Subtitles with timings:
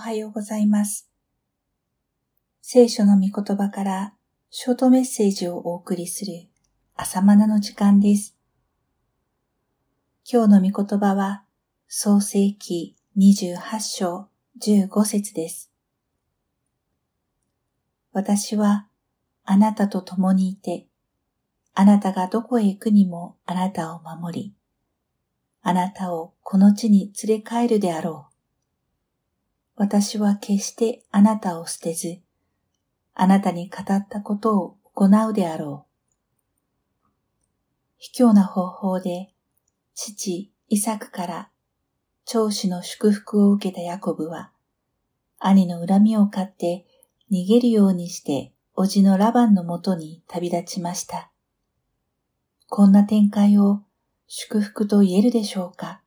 [0.00, 1.10] はようございます。
[2.62, 4.14] 聖書の御言葉から
[4.48, 6.48] ショートメッセージをお送りする
[6.96, 8.34] 朝マナの時間です。
[10.24, 11.44] 今日の御言葉は
[11.86, 14.28] 創世記28章
[14.62, 15.70] 15節です。
[18.12, 18.86] 私は
[19.44, 20.86] あなたと共にいて、
[21.74, 24.54] あなたがどこへ行くにもあなたを守り、
[25.60, 28.29] あなたをこの地に連れ帰るであろう。
[29.80, 32.18] 私は決してあなたを捨てず、
[33.14, 37.08] あなたに語ったことを行うであろう。
[37.96, 39.30] 卑怯な方法で、
[39.94, 41.50] 父イサクから
[42.26, 44.52] 長子の祝福を受けたヤコブは、
[45.38, 46.84] 兄の恨みを買って
[47.32, 51.30] 逃げるようにして、叔父のラバンのもとに旅立ちました。
[52.68, 53.80] こんな展開を
[54.26, 56.02] 祝福と言えるでしょうか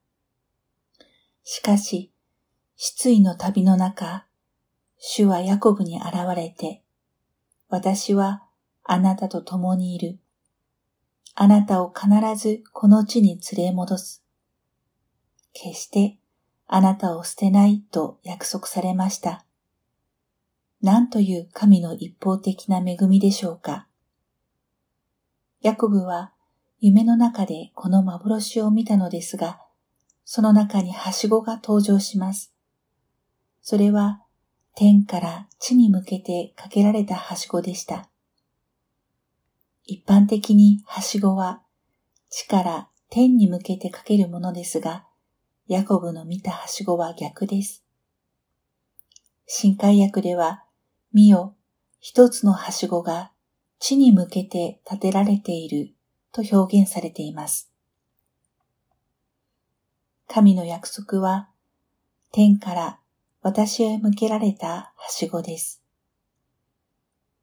[1.43, 2.12] しかし、
[2.85, 4.25] 失意の旅の中、
[4.97, 6.83] 主はヤコブに現れて、
[7.69, 8.43] 私は
[8.83, 10.19] あなたと共にいる。
[11.33, 14.21] あなたを必ずこの地に連れ戻す。
[15.53, 16.17] 決して
[16.67, 19.45] あなたを捨てないと約束されました。
[20.81, 23.87] 何という神の一方的な恵みでしょうか。
[25.61, 26.33] ヤコブは
[26.81, 29.61] 夢の中でこの幻を見たのですが、
[30.25, 32.52] その中にはしごが登場します。
[33.63, 34.21] それは
[34.75, 38.09] 天から地に向けてかけられたはしごでした。
[39.85, 41.61] 一般的にはしごは
[42.29, 45.05] 地から天に向けてかけるものですが、
[45.67, 47.85] ヤコブの見たはしごは逆です。
[49.45, 50.65] 新海訳では、
[51.13, 51.55] 見よ、
[51.99, 53.31] 一つのはしごが
[53.79, 55.93] 地に向けて建てられている
[56.33, 57.71] と表現されています。
[60.27, 61.49] 神の約束は、
[62.31, 62.99] 天から
[63.43, 65.83] 私へ向けられたはしごです。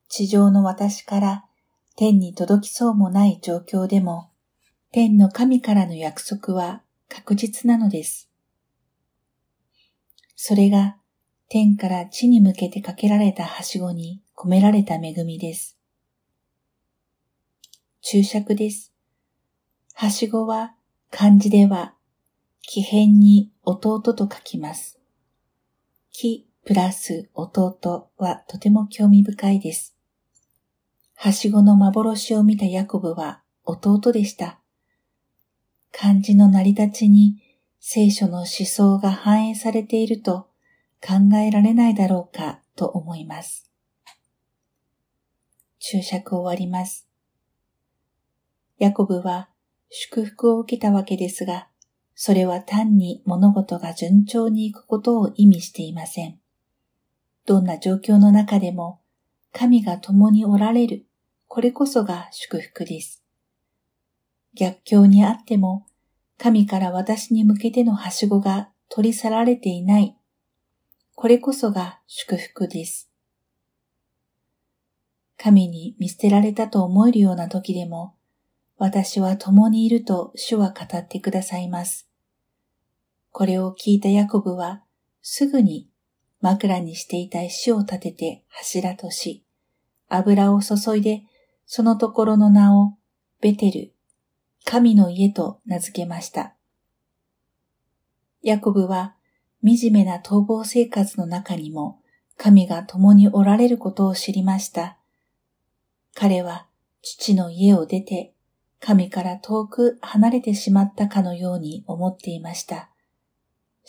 [0.09, 1.45] 地上の私から
[1.95, 4.31] 天に届きそうもない状況でも、
[4.93, 6.81] 天の神からの約束は
[7.11, 8.31] 確実なのです。
[10.37, 10.97] それが
[11.51, 15.77] 天から地に向けてかけられたはしごに込められた恵みです。
[18.01, 18.95] 注釈です。
[19.93, 20.75] はしごは
[21.11, 21.93] 漢字では、
[22.63, 25.00] 奇変に弟と書きます。
[26.13, 29.97] 木プラス弟はとても興味深いです。
[31.15, 34.61] はしごの幻を見たヤコブは弟でした。
[35.93, 37.43] 漢字の成り立ちに
[37.81, 40.49] 聖書の思想が反映されていると
[41.01, 43.71] 考えられないだろうかと思います。
[45.79, 47.09] 注釈終わります。
[48.79, 49.49] ヤコブは
[49.89, 51.70] 祝福を受けたわけですが、
[52.23, 56.39] それは単に物事が順調にいくことを意味していません。
[57.47, 59.01] どんな状況の中でも、
[59.55, 61.07] 神が共におられる、
[61.49, 63.25] これこそが祝福です。
[64.53, 65.87] 逆境にあっても、
[66.37, 70.15] 神から私に向けてのはしごが取り去られていない、
[71.15, 73.11] これこそが祝福です。
[75.39, 78.15] 神に見捨てられたと思えるような時でも、
[78.77, 82.10] 私は共にいると主は語ってくださいます。
[83.33, 84.83] これを聞いたヤコブは、
[85.23, 85.89] すぐに
[86.41, 89.45] 枕にしていた石を立てて柱とし、
[90.09, 91.23] 油を注いで、
[91.67, 92.95] そのところの名を
[93.41, 93.93] ベテル、
[94.65, 96.55] 神の家と名付けました。
[98.43, 99.15] ヤコブは、
[99.63, 102.01] 惨めな逃亡生活の中にも、
[102.37, 104.99] 神が共におられることを知りました。
[106.15, 106.67] 彼は、
[107.03, 108.35] 父の家を出て、
[108.81, 112.90] 神から遠く離れてしまったかのように思っていました。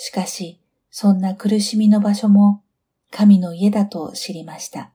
[0.03, 2.63] しかし、そんな苦しみの場所も
[3.11, 4.91] 神の家だと知りました。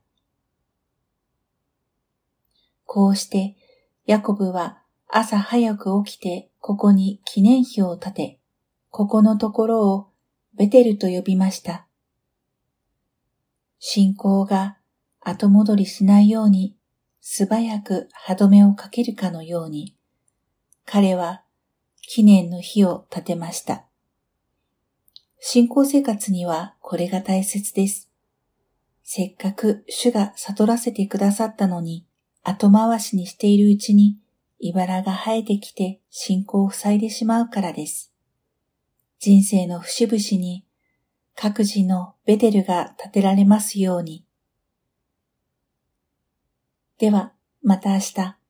[2.83, 3.55] こうして、
[4.05, 8.39] ヤコブは朝早く起きてここに記念碑を建て、
[8.89, 10.09] ここのところを
[10.57, 11.87] ベテルと呼びました。
[13.79, 14.77] 信仰が
[15.21, 16.75] 後戻りしないように
[17.21, 19.95] 素早く歯止めをかけるかのように、
[20.85, 21.43] 彼は
[22.01, 23.87] 記念の日を建てました。
[25.39, 28.09] 信仰生活にはこれが大切です。
[29.03, 32.05] せっかく主が悟らせてくださったのに、
[32.43, 34.17] 後回しにしているうちに、
[34.59, 38.11] 茨が生えてきて信仰を塞いでしまうからです。
[39.19, 40.65] 人生の節々に
[41.35, 44.25] 各自のベテルが建てられますように。
[46.97, 47.31] では、
[47.61, 48.46] また明日。